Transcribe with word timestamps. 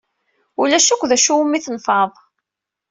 Ulac 0.61 0.87
akk 0.93 1.03
d 1.09 1.11
acu 1.15 1.33
umi 1.43 1.59
tnefɛed. 1.65 2.13